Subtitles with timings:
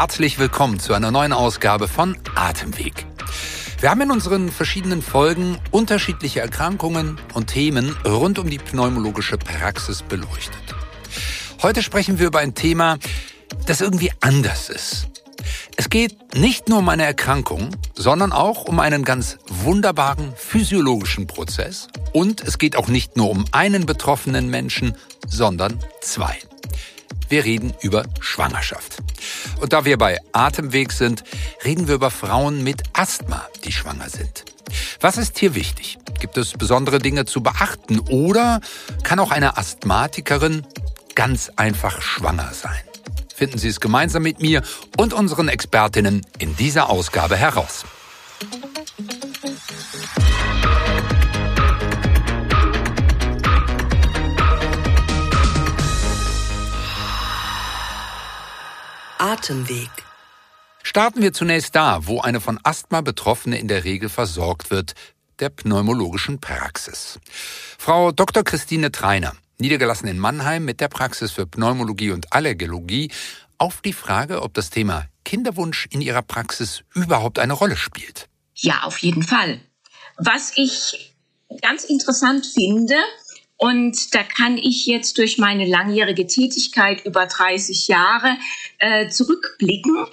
[0.00, 3.04] Herzlich willkommen zu einer neuen Ausgabe von Atemweg.
[3.80, 10.02] Wir haben in unseren verschiedenen Folgen unterschiedliche Erkrankungen und Themen rund um die pneumologische Praxis
[10.02, 10.62] beleuchtet.
[11.62, 12.98] Heute sprechen wir über ein Thema,
[13.66, 15.08] das irgendwie anders ist.
[15.76, 21.88] Es geht nicht nur um eine Erkrankung, sondern auch um einen ganz wunderbaren physiologischen Prozess.
[22.12, 24.94] Und es geht auch nicht nur um einen betroffenen Menschen,
[25.26, 26.38] sondern zwei.
[27.28, 28.98] Wir reden über Schwangerschaft.
[29.60, 31.24] Und da wir bei Atemweg sind,
[31.64, 34.44] reden wir über Frauen mit Asthma, die schwanger sind.
[35.00, 35.98] Was ist hier wichtig?
[36.20, 38.60] Gibt es besondere Dinge zu beachten oder
[39.02, 40.66] kann auch eine Asthmatikerin
[41.14, 42.80] ganz einfach schwanger sein?
[43.34, 44.62] Finden Sie es gemeinsam mit mir
[44.96, 47.84] und unseren Expertinnen in dieser Ausgabe heraus.
[59.48, 59.90] Atemweg.
[60.82, 64.94] Starten wir zunächst da, wo eine von Asthma Betroffene in der Regel versorgt wird,
[65.38, 67.18] der pneumologischen Praxis.
[67.78, 68.44] Frau Dr.
[68.44, 73.10] Christine Treiner, niedergelassen in Mannheim mit der Praxis für Pneumologie und Allergologie,
[73.56, 78.28] auf die Frage, ob das Thema Kinderwunsch in ihrer Praxis überhaupt eine Rolle spielt.
[78.54, 79.60] Ja, auf jeden Fall.
[80.18, 81.14] Was ich
[81.62, 82.96] ganz interessant finde,
[83.58, 88.38] und da kann ich jetzt durch meine langjährige Tätigkeit über 30 Jahre
[88.78, 90.06] äh, zurückblicken,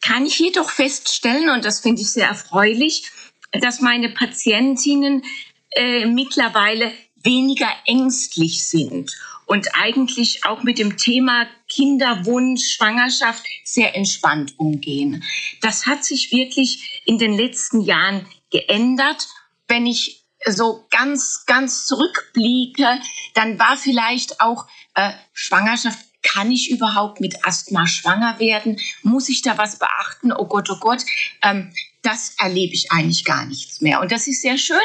[0.00, 3.10] kann ich jedoch feststellen, und das finde ich sehr erfreulich,
[3.50, 5.24] dass meine Patientinnen
[5.72, 6.92] äh, mittlerweile
[7.24, 9.12] weniger ängstlich sind
[9.46, 15.24] und eigentlich auch mit dem Thema Kinderwunsch, Schwangerschaft sehr entspannt umgehen.
[15.62, 19.26] Das hat sich wirklich in den letzten Jahren geändert.
[19.66, 23.00] Wenn ich so ganz, ganz zurückblicke,
[23.34, 28.78] dann war vielleicht auch äh, Schwangerschaft kann ich überhaupt mit Asthma schwanger werden?
[29.02, 30.32] Muss ich da was beachten?
[30.32, 31.04] Oh Gott, oh Gott.
[31.42, 31.72] Ähm,
[32.02, 34.00] das erlebe ich eigentlich gar nichts mehr.
[34.00, 34.76] Und das ist sehr schön,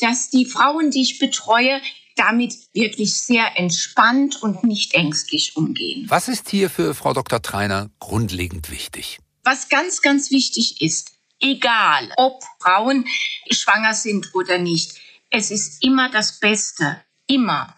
[0.00, 1.80] dass die Frauen, die ich betreue,
[2.16, 6.06] damit wirklich sehr entspannt und nicht ängstlich umgehen.
[6.08, 7.42] Was ist hier für Frau Dr.
[7.42, 9.18] Treiner grundlegend wichtig?
[9.42, 13.06] Was ganz, ganz wichtig ist, egal ob Frauen
[13.50, 15.00] schwanger sind oder nicht.
[15.30, 17.76] Es ist immer das Beste, immer,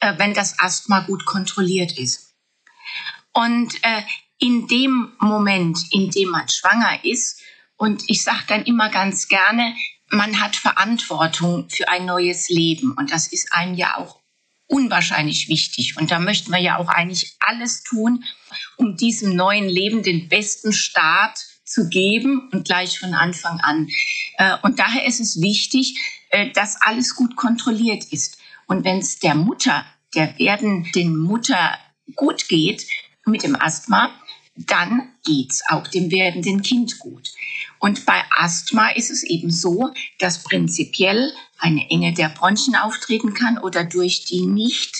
[0.00, 2.34] äh, wenn das Asthma gut kontrolliert ist.
[3.32, 4.02] Und äh,
[4.38, 7.42] in dem Moment, in dem man schwanger ist,
[7.76, 9.74] und ich sage dann immer ganz gerne,
[10.10, 12.92] man hat Verantwortung für ein neues Leben.
[12.92, 14.20] Und das ist einem ja auch
[14.66, 15.96] unwahrscheinlich wichtig.
[15.96, 18.24] Und da möchten wir ja auch eigentlich alles tun,
[18.76, 23.88] um diesem neuen Leben den besten Start zu geben und gleich von Anfang an.
[24.38, 25.98] Äh, und daher ist es wichtig,
[26.30, 28.38] äh, dass alles gut kontrolliert ist.
[28.66, 29.84] Und wenn es der Mutter,
[30.14, 31.78] der werdenden Mutter
[32.14, 32.86] gut geht
[33.26, 34.10] mit dem Asthma,
[34.54, 37.32] dann geht's auch dem werdenden Kind gut.
[37.78, 43.58] Und bei Asthma ist es eben so, dass prinzipiell eine Enge der Bronchien auftreten kann
[43.58, 44.96] oder durch die nicht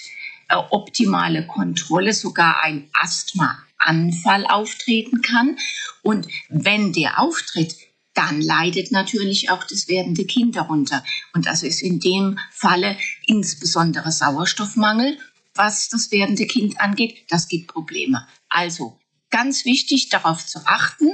[0.48, 5.56] äh, optimale Kontrolle sogar ein Asthma Anfall auftreten kann.
[6.02, 7.76] Und wenn der auftritt,
[8.14, 11.04] dann leidet natürlich auch das werdende Kind darunter.
[11.34, 15.18] Und das ist in dem Falle insbesondere Sauerstoffmangel.
[15.54, 18.26] Was das werdende Kind angeht, das gibt Probleme.
[18.48, 18.98] Also
[19.30, 21.10] ganz wichtig darauf zu achten,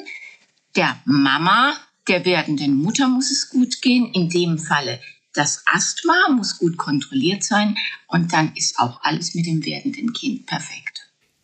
[0.77, 1.77] der Mama,
[2.09, 4.13] der werdenden Mutter muss es gut gehen.
[4.13, 5.01] In dem Falle
[5.35, 10.47] das Asthma muss gut kontrolliert sein und dann ist auch alles mit dem werdenden Kind
[10.47, 10.82] perfekt.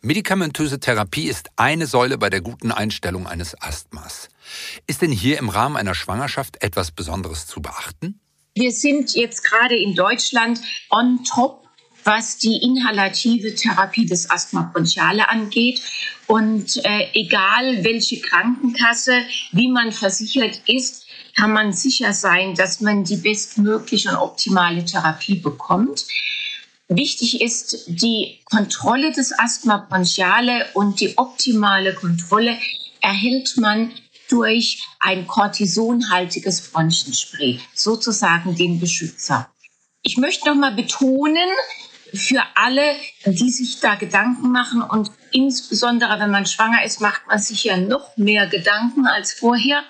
[0.01, 4.29] Medikamentöse Therapie ist eine Säule bei der guten Einstellung eines Asthmas.
[4.87, 8.17] Ist denn hier im Rahmen einer Schwangerschaft etwas Besonderes zu beachten?
[8.55, 11.67] Wir sind jetzt gerade in Deutschland on top,
[12.05, 15.81] was die inhalative Therapie des Asthma bronchiale angeht.
[16.27, 19.21] Und äh, egal welche Krankenkasse,
[19.51, 25.35] wie man versichert ist, kann man sicher sein, dass man die bestmögliche und optimale Therapie
[25.35, 26.05] bekommt.
[26.91, 32.57] Wichtig ist die Kontrolle des Asthma bronchiale und die optimale Kontrolle
[32.99, 33.91] erhält man
[34.27, 39.51] durch ein kortisonhaltiges Bronchenspray, sozusagen den Beschützer.
[40.01, 41.47] Ich möchte noch mal betonen,
[42.11, 47.37] für alle, die sich da Gedanken machen und insbesondere wenn man schwanger ist, macht man
[47.37, 49.83] sich ja noch mehr Gedanken als vorher.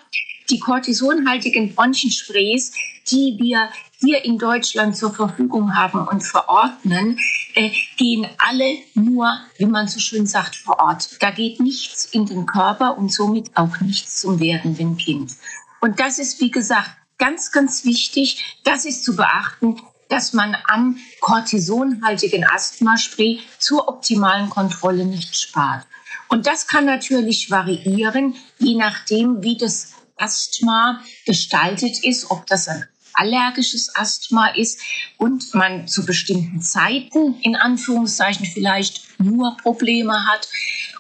[0.50, 2.74] Die kortisonhaltigen Bronchensprays,
[3.10, 3.70] die wir
[4.00, 7.20] hier in Deutschland zur Verfügung haben und verordnen,
[7.56, 11.22] äh, gehen alle nur, wie man so schön sagt, vor Ort.
[11.22, 15.34] Da geht nichts in den Körper und somit auch nichts zum werdenden Kind.
[15.82, 18.58] Und das ist, wie gesagt, ganz, ganz wichtig.
[18.64, 19.82] Das ist zu beachten.
[20.12, 25.86] dass man am cortisonhaltigen Asthmaspray zur optimalen Kontrolle nicht spart.
[26.30, 32.88] Und das kann natürlich variieren, je nachdem, wie das Asthma gestaltet ist, ob das ein
[33.20, 34.82] allergisches Asthma ist
[35.18, 40.48] und man zu bestimmten Zeiten in Anführungszeichen vielleicht nur Probleme hat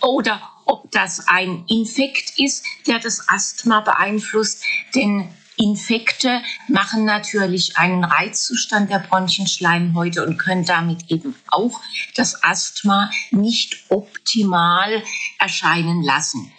[0.01, 4.63] oder ob das ein Infekt ist, der das Asthma beeinflusst.
[4.93, 5.29] Denn
[5.59, 11.81] Infekte machen natürlich einen Reizzustand der Bronchienschleimhäute und können damit eben auch
[12.15, 15.03] das Asthma nicht optimal
[15.37, 16.51] erscheinen lassen.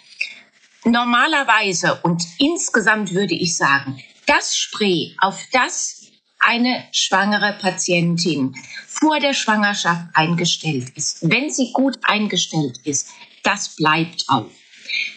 [0.83, 6.01] Normalerweise und insgesamt würde ich sagen, das Spray, auf das
[6.39, 8.55] eine schwangere Patientin
[8.87, 13.09] vor der Schwangerschaft eingestellt ist, wenn sie gut eingestellt ist,
[13.43, 14.49] das bleibt auch.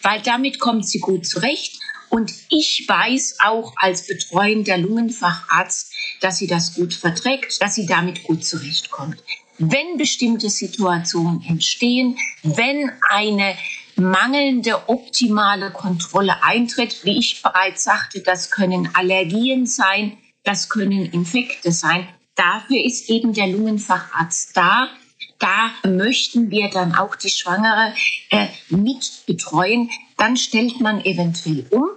[0.01, 1.77] Weil damit kommt sie gut zurecht.
[2.09, 5.91] Und ich weiß auch als betreuender Lungenfacharzt,
[6.21, 9.17] dass sie das gut verträgt, dass sie damit gut zurechtkommt.
[9.57, 13.57] Wenn bestimmte Situationen entstehen, wenn eine
[13.95, 17.03] mangelnde optimale Kontrolle eintritt.
[17.03, 22.07] Wie ich bereits sagte, das können Allergien sein, das können Infekte sein.
[22.35, 24.89] Dafür ist eben der Lungenfacharzt da.
[25.39, 27.93] Da möchten wir dann auch die Schwangere
[28.29, 29.89] äh, mit betreuen.
[30.17, 31.87] Dann stellt man eventuell um.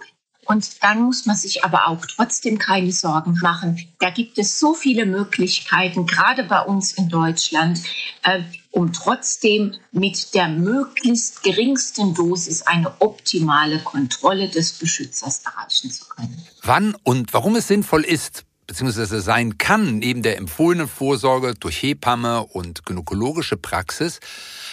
[0.49, 3.87] Und dann muss man sich aber auch trotzdem keine Sorgen machen.
[3.99, 7.83] Da gibt es so viele Möglichkeiten, gerade bei uns in Deutschland,
[8.23, 8.41] äh,
[8.79, 16.47] um trotzdem mit der möglichst geringsten Dosis eine optimale Kontrolle des Beschützers erreichen zu können.
[16.63, 22.45] Wann und warum es sinnvoll ist, beziehungsweise sein kann, neben der empfohlenen Vorsorge durch Hebamme
[22.45, 24.21] und gynäkologische Praxis,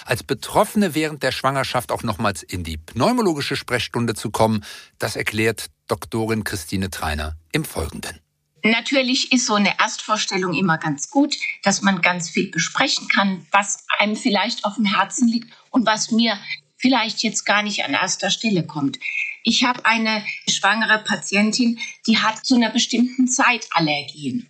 [0.06, 4.64] als Betroffene während der Schwangerschaft auch nochmals in die pneumologische Sprechstunde zu kommen,
[5.00, 8.20] das erklärt Doktorin Christine Treiner im Folgenden.
[8.66, 13.86] Natürlich ist so eine Erstvorstellung immer ganz gut, dass man ganz viel besprechen kann, was
[14.00, 16.40] einem vielleicht auf dem Herzen liegt und was mir
[16.76, 18.98] vielleicht jetzt gar nicht an erster Stelle kommt.
[19.44, 24.50] Ich habe eine schwangere Patientin, die hat zu einer bestimmten Zeit Allergien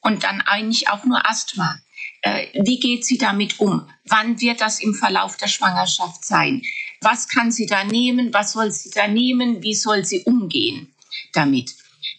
[0.00, 1.78] und dann eigentlich auch nur Asthma.
[2.22, 3.86] Äh, wie geht sie damit um?
[4.06, 6.62] Wann wird das im Verlauf der Schwangerschaft sein?
[7.02, 8.32] Was kann sie da nehmen?
[8.32, 9.62] Was soll sie da nehmen?
[9.62, 10.94] Wie soll sie umgehen
[11.34, 11.74] damit?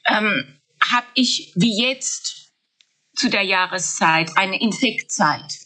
[0.08, 0.55] Ähm,
[0.92, 2.52] Habe ich wie jetzt
[3.16, 5.60] zu der Jahreszeit eine Infektzeit?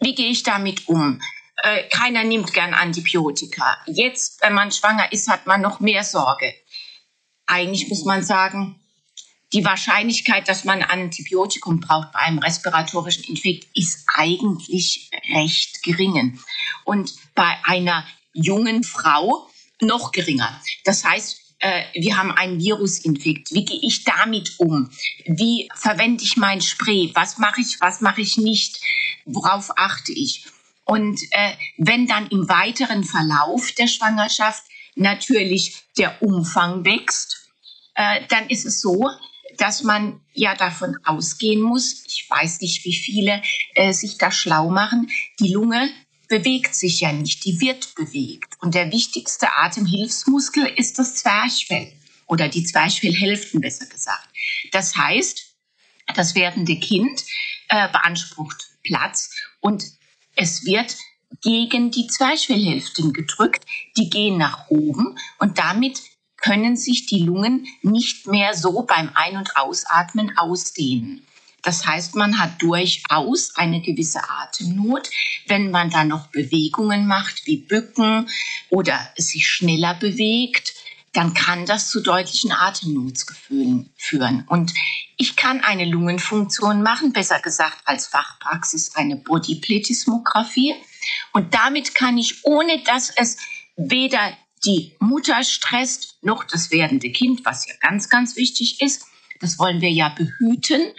[0.00, 1.20] Wie gehe ich damit um?
[1.62, 3.78] Äh, keiner nimmt gern Antibiotika.
[3.86, 6.54] Jetzt, wenn man schwanger ist, hat man noch mehr Sorge.
[7.46, 8.80] Eigentlich muss man sagen,
[9.52, 16.40] die Wahrscheinlichkeit, dass man Antibiotikum braucht bei einem respiratorischen Infekt, ist eigentlich recht gering.
[16.84, 19.48] Und bei einer jungen Frau
[19.80, 20.60] noch geringer.
[20.84, 23.52] Das heißt, äh, wir haben einen Virusinfekt.
[23.52, 24.90] Wie gehe ich damit um?
[25.24, 27.10] Wie verwende ich mein Spray?
[27.14, 28.80] Was mache ich, was mache ich nicht?
[29.24, 30.44] Worauf achte ich?
[30.84, 34.64] Und äh, wenn dann im weiteren Verlauf der Schwangerschaft
[34.96, 37.48] natürlich der Umfang wächst,
[37.94, 39.08] äh, dann ist es so,
[39.58, 43.40] dass man ja davon ausgehen muss, ich weiß nicht, wie viele
[43.74, 45.90] äh, sich da schlau machen, die Lunge
[46.28, 48.51] bewegt sich ja nicht, die wird bewegt.
[48.62, 51.92] Und der wichtigste Atemhilfsmuskel ist das Zwerchfell
[52.26, 54.28] oder die Zwerchfellhälften besser gesagt.
[54.70, 55.56] Das heißt,
[56.14, 57.24] das werdende Kind
[57.68, 59.30] äh, beansprucht Platz
[59.60, 59.84] und
[60.36, 60.96] es wird
[61.40, 63.64] gegen die Zwerchfellhälften gedrückt,
[63.96, 66.00] die gehen nach oben und damit
[66.36, 71.26] können sich die Lungen nicht mehr so beim Ein- und Ausatmen ausdehnen.
[71.62, 75.08] Das heißt, man hat durchaus eine gewisse Atemnot.
[75.46, 78.28] Wenn man dann noch Bewegungen macht, wie Bücken
[78.68, 80.74] oder sich schneller bewegt,
[81.12, 84.44] dann kann das zu deutlichen Atemnotsgefühlen führen.
[84.48, 84.72] Und
[85.16, 90.74] ich kann eine Lungenfunktion machen, besser gesagt als Fachpraxis eine Bodyplethysmographie.
[91.32, 93.36] Und damit kann ich, ohne dass es
[93.76, 99.06] weder die Mutter stresst noch das werdende Kind, was ja ganz, ganz wichtig ist,
[99.40, 100.92] das wollen wir ja behüten,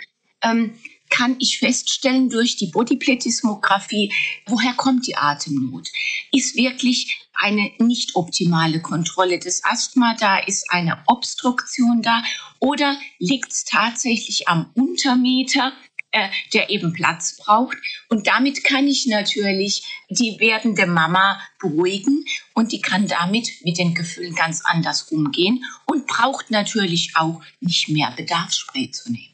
[0.43, 0.73] ähm,
[1.13, 4.11] kann ich feststellen durch die Bodyplethysmographie,
[4.47, 5.87] woher kommt die Atemnot?
[6.31, 10.37] Ist wirklich eine nicht optimale Kontrolle des Asthma da?
[10.39, 12.23] Ist eine Obstruktion da?
[12.59, 15.73] Oder liegt es tatsächlich am Untermeter,
[16.11, 17.77] äh, der eben Platz braucht?
[18.09, 23.93] Und damit kann ich natürlich die werdende Mama beruhigen und die kann damit mit den
[23.93, 29.32] Gefühlen ganz anders umgehen und braucht natürlich auch nicht mehr Bedarfsspray zu nehmen.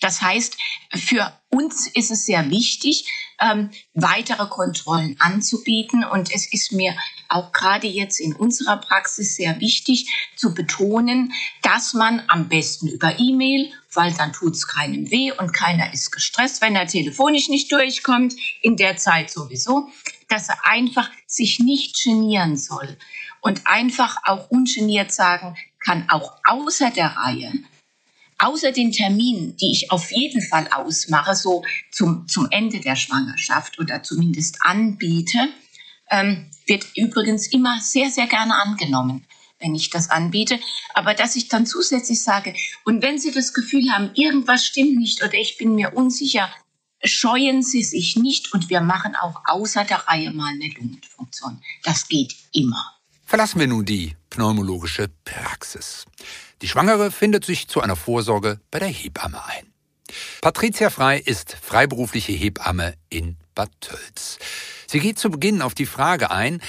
[0.00, 0.56] Das heißt,
[0.94, 3.06] für uns ist es sehr wichtig,
[3.40, 6.04] ähm, weitere Kontrollen anzubieten.
[6.04, 6.96] Und es ist mir
[7.28, 13.18] auch gerade jetzt in unserer Praxis sehr wichtig zu betonen, dass man am besten über
[13.18, 17.70] E-Mail, weil dann tut es keinem weh und keiner ist gestresst, wenn er telefonisch nicht
[17.72, 19.88] durchkommt, in der Zeit sowieso,
[20.28, 22.96] dass er einfach sich nicht genieren soll
[23.40, 27.52] und einfach auch ungeniert sagen kann, auch außer der Reihe,
[28.44, 33.78] außer den Terminen, die ich auf jeden Fall ausmache, so zum, zum Ende der Schwangerschaft
[33.78, 35.48] oder zumindest anbiete,
[36.10, 39.26] ähm, wird übrigens immer sehr, sehr gerne angenommen,
[39.58, 40.58] wenn ich das anbiete.
[40.94, 45.22] Aber dass ich dann zusätzlich sage, und wenn Sie das Gefühl haben, irgendwas stimmt nicht
[45.22, 46.50] oder ich bin mir unsicher,
[47.02, 51.60] scheuen Sie sich nicht und wir machen auch außer der Reihe mal eine Lungenfunktion.
[51.82, 52.94] Das geht immer.
[53.26, 56.04] Verlassen wir nun die pneumologische Praxis.
[56.62, 59.72] Die Schwangere findet sich zu einer Vorsorge bei der Hebamme ein.
[60.40, 64.38] Patricia Frei ist freiberufliche Hebamme in Bad Tölz.
[64.86, 66.62] Sie geht zu Beginn auf die Frage ein,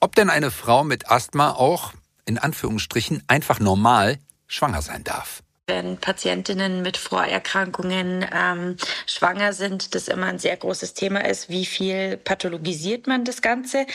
[0.00, 1.92] ob denn eine Frau mit Asthma auch,
[2.26, 10.08] in Anführungsstrichen, einfach normal schwanger sein darf wenn Patientinnen mit Vorerkrankungen ähm, schwanger sind, das
[10.08, 13.86] immer ein sehr großes Thema ist, wie viel pathologisiert man das Ganze.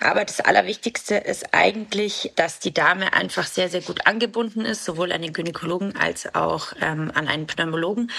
[0.00, 5.12] Aber das Allerwichtigste ist eigentlich, dass die Dame einfach sehr, sehr gut angebunden ist, sowohl
[5.12, 8.10] an den Gynäkologen als auch ähm, an einen Pneumologen.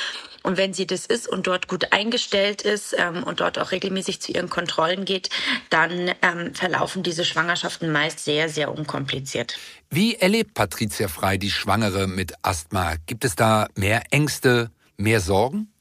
[0.46, 4.22] Und wenn sie das ist und dort gut eingestellt ist ähm, und dort auch regelmäßig
[4.22, 5.32] zu ihren Kontrollen geht,
[5.72, 9.58] dann ähm, verlaufen diese Schwangerschaften meist sehr, sehr unkompliziert.
[9.90, 12.94] Wie erlebt Patricia Frei die Schwangere mit Asthma?
[13.08, 15.72] Gibt es da mehr Ängste, mehr Sorgen?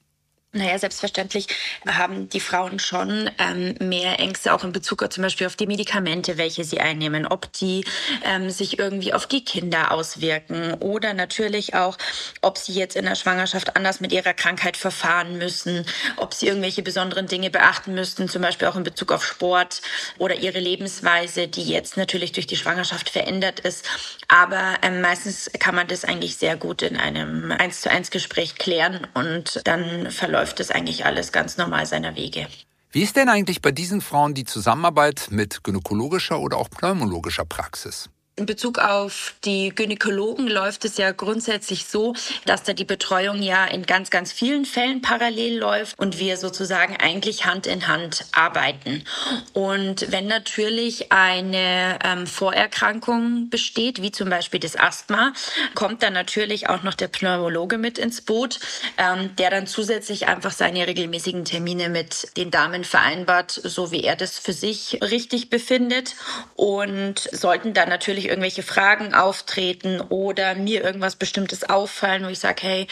[0.56, 1.49] Naja, selbstverständlich
[1.84, 6.38] haben die Frauen schon ähm, mehr Ängste auch in Bezug zum Beispiel auf die Medikamente,
[6.38, 7.84] welche sie einnehmen, ob die
[8.25, 11.99] ähm, sich irgendwie auf die Kinder auswirken oder natürlich auch,
[12.40, 15.84] ob sie jetzt in der Schwangerschaft anders mit ihrer Krankheit verfahren müssen,
[16.18, 19.82] ob sie irgendwelche besonderen Dinge beachten müssten, zum Beispiel auch in Bezug auf Sport
[20.18, 23.84] oder ihre Lebensweise, die jetzt natürlich durch die Schwangerschaft verändert ist.
[24.28, 28.54] Aber ähm, meistens kann man das eigentlich sehr gut in einem eins zu eins Gespräch
[28.54, 32.46] klären und dann verläuft läuft es eigentlich alles ganz normal seiner Wege.
[32.92, 38.10] Wie ist denn eigentlich bei diesen Frauen die Zusammenarbeit mit gynäkologischer oder auch pneumologischer Praxis?
[38.36, 42.14] In Bezug auf die Gynäkologen läuft es ja grundsätzlich so,
[42.46, 46.96] dass da die Betreuung ja in ganz, ganz vielen Fällen parallel läuft und wir sozusagen
[46.96, 49.04] eigentlich Hand in Hand arbeiten.
[49.52, 55.32] Und wenn natürlich eine ähm, Vorerkrankung besteht, wie zum Beispiel das Asthma,
[55.76, 58.58] kommt dann natürlich auch noch der Pneumologe mit ins Boot,
[58.98, 64.16] ähm, der dann zusätzlich einfach seine regelmäßigen Termine mit den Damen vereinbart, so wie er
[64.16, 66.16] das für sich richtig befindet.
[66.56, 72.38] Und sollten dann natürlich natürlich irgendwelche Fragen auftreten oder mir irgendwas Bestimmtes auffallen, wo ich
[72.38, 72.86] sage, hey,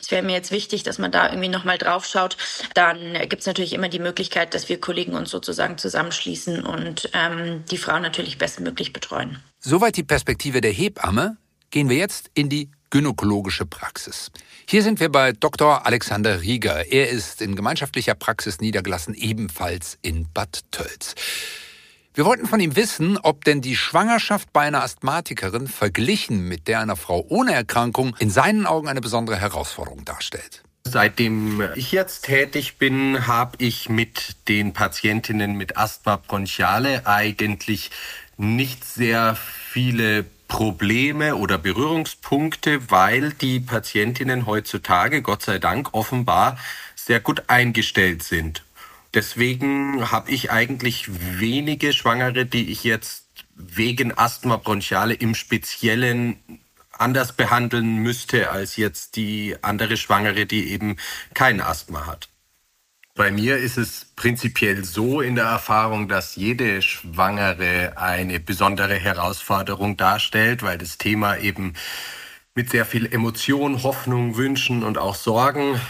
[0.00, 2.36] es wäre mir jetzt wichtig, dass man da irgendwie nochmal drauf schaut,
[2.74, 7.64] dann gibt es natürlich immer die Möglichkeit, dass wir Kollegen uns sozusagen zusammenschließen und ähm,
[7.70, 9.38] die Frauen natürlich bestmöglich betreuen.
[9.60, 11.36] Soweit die Perspektive der Hebamme.
[11.70, 14.30] Gehen wir jetzt in die gynäkologische Praxis.
[14.66, 15.84] Hier sind wir bei Dr.
[15.84, 16.90] Alexander Rieger.
[16.90, 21.14] Er ist in gemeinschaftlicher Praxis niedergelassen, ebenfalls in Bad Tölz.
[22.18, 26.80] Wir wollten von ihm wissen, ob denn die Schwangerschaft bei einer Asthmatikerin verglichen mit der
[26.80, 30.64] einer Frau ohne Erkrankung in seinen Augen eine besondere Herausforderung darstellt.
[30.82, 37.92] Seitdem ich jetzt tätig bin, habe ich mit den Patientinnen mit Asthma bronchiale eigentlich
[38.36, 46.58] nicht sehr viele Probleme oder Berührungspunkte, weil die Patientinnen heutzutage, Gott sei Dank, offenbar
[46.96, 48.64] sehr gut eingestellt sind.
[49.14, 56.36] Deswegen habe ich eigentlich wenige Schwangere, die ich jetzt wegen Asthma bronchiale im Speziellen
[56.92, 60.96] anders behandeln müsste als jetzt die andere Schwangere, die eben
[61.34, 62.28] kein Asthma hat.
[63.14, 69.96] Bei mir ist es prinzipiell so in der Erfahrung, dass jede Schwangere eine besondere Herausforderung
[69.96, 71.74] darstellt, weil das Thema eben
[72.54, 75.80] mit sehr viel Emotion, Hoffnung, Wünschen und auch Sorgen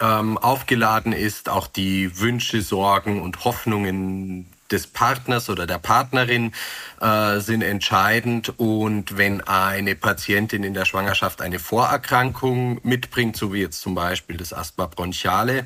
[0.00, 6.52] ähm, aufgeladen ist, auch die Wünsche, Sorgen und Hoffnungen des Partners oder der Partnerin
[7.00, 8.58] äh, sind entscheidend.
[8.58, 14.36] Und wenn eine Patientin in der Schwangerschaft eine Vorerkrankung mitbringt, so wie jetzt zum Beispiel
[14.36, 15.64] das Asthma bronchiale,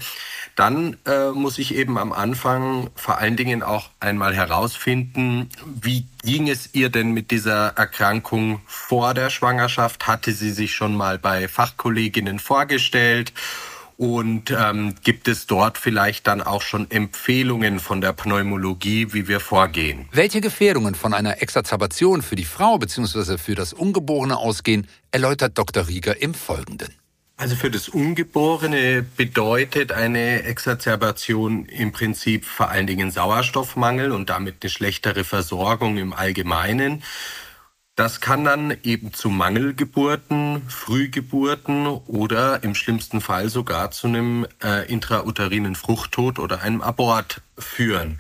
[0.57, 6.49] dann äh, muss ich eben am Anfang vor allen Dingen auch einmal herausfinden, wie ging
[6.49, 10.07] es ihr denn mit dieser Erkrankung vor der Schwangerschaft?
[10.07, 13.33] Hatte sie sich schon mal bei Fachkolleginnen vorgestellt?
[13.97, 19.39] Und ähm, gibt es dort vielleicht dann auch schon Empfehlungen von der Pneumologie, wie wir
[19.39, 20.09] vorgehen?
[20.11, 23.39] Welche Gefährdungen von einer Exazerbation für die Frau bzw.
[23.39, 25.87] für das Ungeborene ausgehen, erläutert Dr.
[25.87, 26.89] Rieger im Folgenden.
[27.37, 34.57] Also für das Ungeborene bedeutet eine Exazerbation im Prinzip vor allen Dingen Sauerstoffmangel und damit
[34.63, 37.03] eine schlechtere Versorgung im Allgemeinen.
[37.97, 44.91] Das kann dann eben zu Mangelgeburten, Frühgeburten oder im schlimmsten Fall sogar zu einem äh,
[44.91, 48.19] intrauterinen Fruchttod oder einem Abort führen.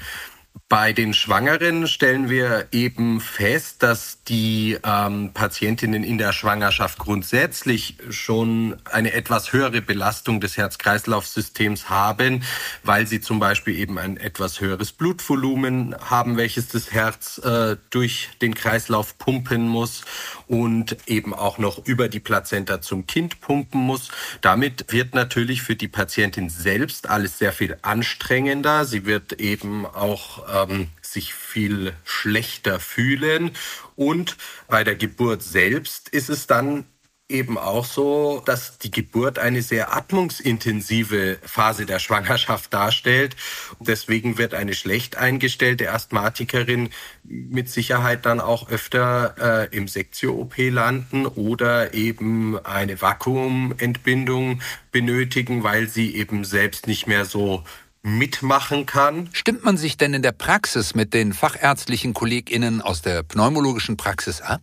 [0.71, 7.99] Bei den Schwangeren stellen wir eben fest, dass die ähm, Patientinnen in der Schwangerschaft grundsätzlich
[8.09, 12.45] schon eine etwas höhere Belastung des Herz-Kreislauf-Systems haben,
[12.83, 18.31] weil sie zum Beispiel eben ein etwas höheres Blutvolumen haben, welches das Herz äh, durch
[18.41, 20.03] den Kreislauf pumpen muss
[20.47, 24.09] und eben auch noch über die Plazenta zum Kind pumpen muss.
[24.41, 28.87] Damit wird natürlich für die Patientin selbst alles sehr viel anstrengender.
[28.87, 33.51] Sie wird eben auch ähm, sich viel schlechter fühlen.
[33.97, 34.37] Und
[34.69, 36.87] bei der Geburt selbst ist es dann
[37.29, 43.35] eben auch so, dass die Geburt eine sehr atmungsintensive Phase der Schwangerschaft darstellt.
[43.81, 46.91] Deswegen wird eine schlecht eingestellte Asthmatikerin
[47.25, 54.61] mit Sicherheit dann auch öfter äh, im Sektio-OP landen oder eben eine Vakuumentbindung
[54.93, 57.65] benötigen, weil sie eben selbst nicht mehr so
[58.05, 59.31] mitmachen kann.
[59.33, 64.41] Stimmt man sich denn in der Praxis mit den fachärztlichen KollegInnen aus der pneumologischen Praxis
[64.41, 64.61] ab?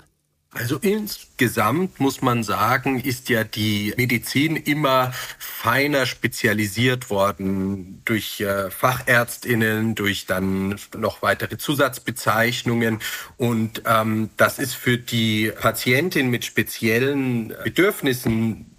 [0.53, 8.69] Also insgesamt muss man sagen, ist ja die Medizin immer feiner spezialisiert worden durch äh,
[8.69, 12.99] Fachärztinnen, durch dann noch weitere Zusatzbezeichnungen.
[13.37, 18.70] Und ähm, das ist für die Patientin mit speziellen Bedürfnissen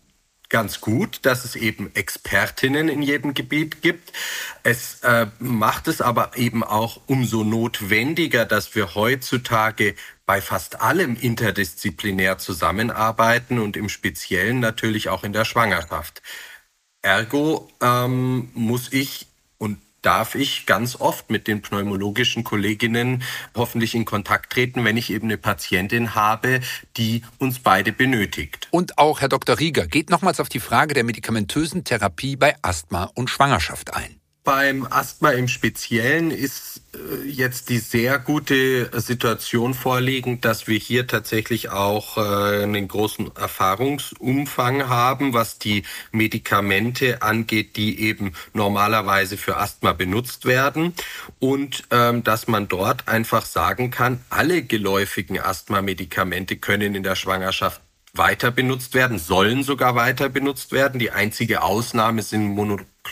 [0.52, 4.12] ganz gut, dass es eben Expertinnen in jedem Gebiet gibt.
[4.62, 11.16] Es äh, macht es aber eben auch umso notwendiger, dass wir heutzutage bei fast allem
[11.16, 16.22] interdisziplinär zusammenarbeiten und im Speziellen natürlich auch in der Schwangerschaft.
[17.00, 19.31] Ergo ähm, muss ich
[20.02, 23.22] darf ich ganz oft mit den pneumologischen Kolleginnen
[23.56, 26.60] hoffentlich in Kontakt treten, wenn ich eben eine Patientin habe,
[26.96, 28.68] die uns beide benötigt.
[28.70, 29.58] Und auch Herr Dr.
[29.58, 34.21] Rieger geht nochmals auf die Frage der medikamentösen Therapie bei Asthma und Schwangerschaft ein.
[34.44, 41.06] Beim Asthma im Speziellen ist äh, jetzt die sehr gute Situation vorliegend, dass wir hier
[41.06, 49.58] tatsächlich auch äh, einen großen Erfahrungsumfang haben, was die Medikamente angeht, die eben normalerweise für
[49.58, 50.92] Asthma benutzt werden.
[51.38, 57.80] Und ähm, dass man dort einfach sagen kann, alle geläufigen Asthma-Medikamente können in der Schwangerschaft
[58.12, 60.98] weiter benutzt werden, sollen sogar weiter benutzt werden.
[60.98, 62.48] Die einzige Ausnahme sind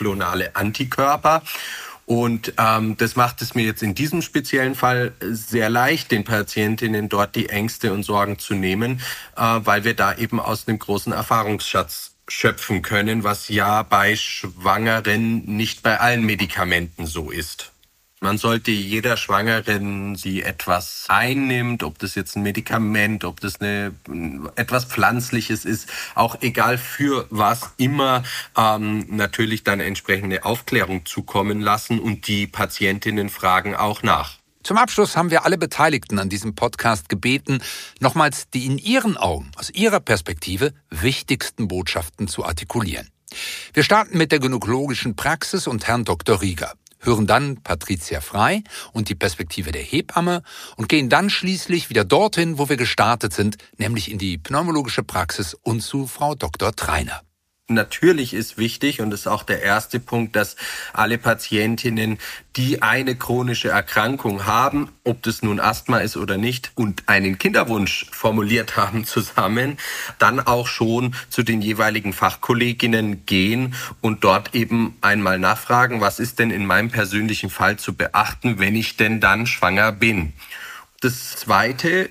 [0.01, 1.43] monoklonale Antikörper.
[2.05, 7.07] Und ähm, das macht es mir jetzt in diesem speziellen Fall sehr leicht, den Patientinnen
[7.07, 8.99] dort die Ängste und Sorgen zu nehmen,
[9.37, 15.45] äh, weil wir da eben aus einem großen Erfahrungsschatz schöpfen können, was ja bei Schwangeren
[15.45, 17.71] nicht bei allen Medikamenten so ist.
[18.23, 23.95] Man sollte jeder Schwangeren, die etwas einnimmt, ob das jetzt ein Medikament, ob das eine,
[24.55, 28.21] etwas Pflanzliches ist, auch egal für was immer,
[28.55, 34.37] ähm, natürlich dann entsprechende Aufklärung zukommen lassen und die Patientinnen fragen auch nach.
[34.61, 37.63] Zum Abschluss haben wir alle Beteiligten an diesem Podcast gebeten,
[38.01, 43.09] nochmals die in ihren Augen, aus ihrer Perspektive wichtigsten Botschaften zu artikulieren.
[43.73, 46.39] Wir starten mit der gynäkologischen Praxis und Herrn Dr.
[46.39, 50.43] Rieger hören dann Patricia Frei und die Perspektive der Hebamme
[50.77, 55.53] und gehen dann schließlich wieder dorthin, wo wir gestartet sind, nämlich in die pneumologische Praxis
[55.53, 56.75] und zu Frau Dr.
[56.75, 57.21] Treiner.
[57.73, 60.55] Natürlich ist wichtig und ist auch der erste Punkt, dass
[60.93, 62.17] alle Patientinnen,
[62.55, 68.07] die eine chronische Erkrankung haben, ob das nun Asthma ist oder nicht, und einen Kinderwunsch
[68.11, 69.77] formuliert haben zusammen,
[70.19, 76.39] dann auch schon zu den jeweiligen Fachkolleginnen gehen und dort eben einmal nachfragen, was ist
[76.39, 80.33] denn in meinem persönlichen Fall zu beachten, wenn ich denn dann schwanger bin.
[81.01, 82.09] Das Zweite,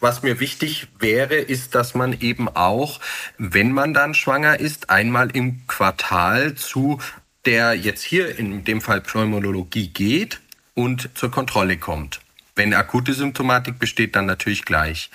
[0.00, 3.00] was mir wichtig wäre, ist, dass man eben auch,
[3.38, 7.00] wenn man dann schwanger ist, einmal im Quartal zu
[7.46, 10.40] der jetzt hier in dem Fall Pneumologie geht
[10.74, 12.20] und zur Kontrolle kommt.
[12.56, 15.10] Wenn akute Symptomatik besteht, dann natürlich gleich.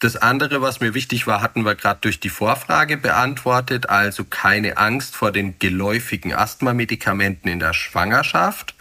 [0.00, 4.76] Das andere, was mir wichtig war, hatten wir gerade durch die Vorfrage beantwortet, also keine
[4.76, 8.74] Angst vor den geläufigen Asthma-Medikamenten in der Schwangerschaft.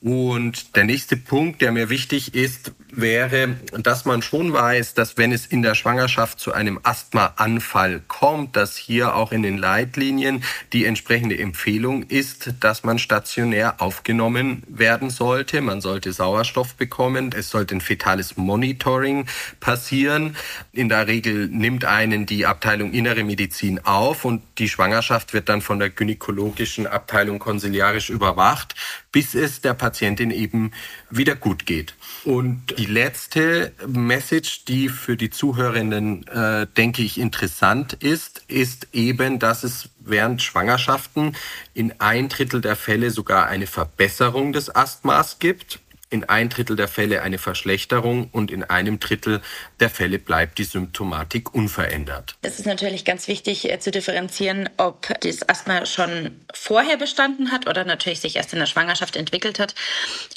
[0.00, 5.32] Und der nächste Punkt, der mir wichtig ist, wäre, dass man schon weiß, dass wenn
[5.32, 10.84] es in der Schwangerschaft zu einem Asthmaanfall kommt, dass hier auch in den Leitlinien die
[10.84, 15.62] entsprechende Empfehlung ist, dass man stationär aufgenommen werden sollte.
[15.62, 17.30] Man sollte Sauerstoff bekommen.
[17.34, 19.26] Es sollte ein fetales Monitoring
[19.58, 20.36] passieren.
[20.72, 25.62] In der Regel nimmt einen die Abteilung Innere Medizin auf und die Schwangerschaft wird dann
[25.62, 28.74] von der gynäkologischen Abteilung konsiliarisch überwacht,
[29.12, 30.72] bis es der Patientin eben
[31.10, 31.94] wieder gut geht.
[32.24, 39.38] Und die letzte Message, die für die Zuhörenden, äh, denke ich, interessant ist, ist eben,
[39.38, 41.36] dass es während Schwangerschaften
[41.74, 45.78] in ein Drittel der Fälle sogar eine Verbesserung des Asthmas gibt
[46.12, 49.40] in ein Drittel der Fälle eine Verschlechterung und in einem Drittel
[49.80, 52.36] der Fälle bleibt die Symptomatik unverändert.
[52.42, 57.66] Es ist natürlich ganz wichtig äh, zu differenzieren, ob das Asthma schon vorher bestanden hat
[57.66, 59.74] oder natürlich sich erst in der Schwangerschaft entwickelt hat.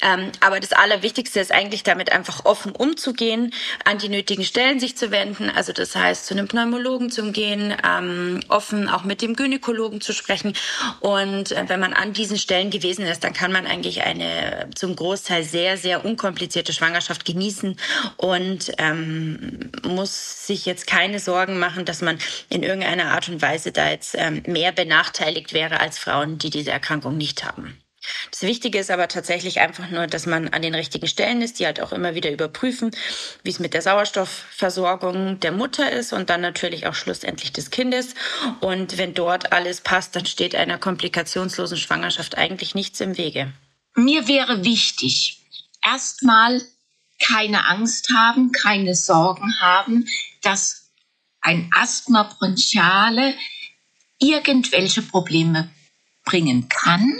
[0.00, 3.52] Ähm, aber das Allerwichtigste ist eigentlich damit einfach offen umzugehen,
[3.84, 5.50] an die nötigen Stellen sich zu wenden.
[5.50, 10.14] Also das heißt, zu einem Pneumologen zu gehen, ähm, offen auch mit dem Gynäkologen zu
[10.14, 10.54] sprechen.
[11.00, 14.96] Und äh, wenn man an diesen Stellen gewesen ist, dann kann man eigentlich eine zum
[14.96, 17.76] Großteil sehr sehr, sehr unkomplizierte Schwangerschaft genießen
[18.18, 23.72] und ähm, muss sich jetzt keine Sorgen machen, dass man in irgendeiner Art und Weise
[23.72, 27.80] da jetzt ähm, mehr benachteiligt wäre als Frauen, die diese Erkrankung nicht haben.
[28.30, 31.66] Das Wichtige ist aber tatsächlich einfach nur, dass man an den richtigen Stellen ist, die
[31.66, 32.92] halt auch immer wieder überprüfen,
[33.42, 38.14] wie es mit der Sauerstoffversorgung der Mutter ist und dann natürlich auch schlussendlich des Kindes.
[38.60, 43.52] Und wenn dort alles passt, dann steht einer komplikationslosen Schwangerschaft eigentlich nichts im Wege.
[43.98, 45.45] Mir wäre wichtig,
[45.86, 46.62] erstmal
[47.24, 50.06] keine Angst haben, keine Sorgen haben,
[50.42, 50.90] dass
[51.40, 53.34] ein Asthma bronchiale
[54.18, 55.70] irgendwelche Probleme
[56.24, 57.18] bringen kann.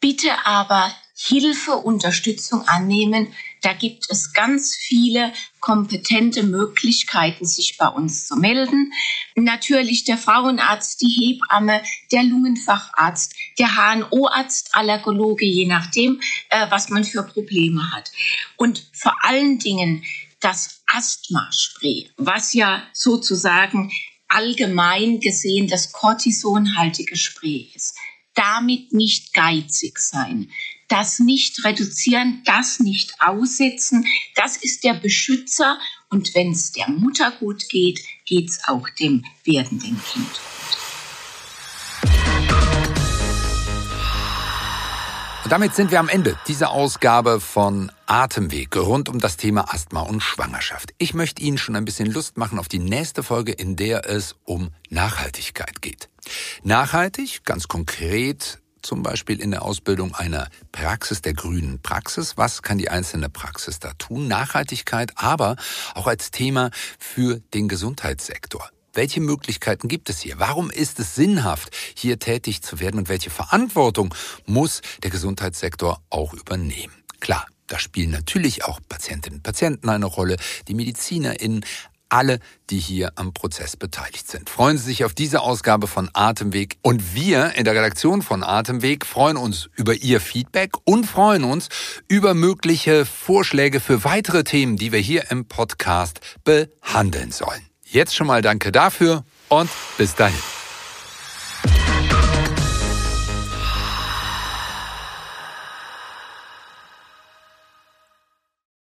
[0.00, 5.32] Bitte aber Hilfe, Unterstützung annehmen, da gibt es ganz viele
[5.66, 8.92] kompetente Möglichkeiten, sich bei uns zu melden.
[9.34, 17.02] Natürlich der Frauenarzt, die Hebamme, der Lungenfacharzt, der HNO-Arzt, Allergologe, je nachdem, äh, was man
[17.02, 18.12] für Probleme hat.
[18.54, 20.04] Und vor allen Dingen
[20.38, 23.90] das Asthma-Spray, was ja sozusagen
[24.28, 27.96] allgemein gesehen das Cortisonhaltige Spray ist.
[28.34, 30.48] Damit nicht geizig sein
[30.88, 34.06] das nicht reduzieren, das nicht aussetzen.
[34.34, 35.78] Das ist der Beschützer.
[36.10, 40.40] Und wenn es der Mutter gut geht, geht es auch dem werdenden Kind.
[45.46, 50.00] Und damit sind wir am Ende dieser Ausgabe von Atemweg rund um das Thema Asthma
[50.00, 50.92] und Schwangerschaft.
[50.98, 54.34] Ich möchte Ihnen schon ein bisschen Lust machen auf die nächste Folge, in der es
[54.42, 56.08] um Nachhaltigkeit geht.
[56.64, 62.36] Nachhaltig, ganz konkret, zum Beispiel in der Ausbildung einer Praxis der grünen Praxis.
[62.36, 64.28] Was kann die einzelne Praxis da tun?
[64.28, 65.56] Nachhaltigkeit, aber
[65.94, 68.68] auch als Thema für den Gesundheitssektor.
[68.94, 70.38] Welche Möglichkeiten gibt es hier?
[70.38, 74.14] Warum ist es sinnhaft, hier tätig zu werden und welche Verantwortung
[74.46, 76.94] muss der Gesundheitssektor auch übernehmen?
[77.20, 80.36] Klar, da spielen natürlich auch Patientinnen und Patienten eine Rolle,
[80.68, 81.64] die MedizinerInnen,
[82.08, 82.40] alle,
[82.70, 84.50] die hier am Prozess beteiligt sind.
[84.50, 86.76] Freuen Sie sich auf diese Ausgabe von Atemweg.
[86.82, 91.68] Und wir in der Redaktion von Atemweg freuen uns über Ihr Feedback und freuen uns
[92.08, 97.62] über mögliche Vorschläge für weitere Themen, die wir hier im Podcast behandeln sollen.
[97.84, 100.65] Jetzt schon mal danke dafür und bis dahin.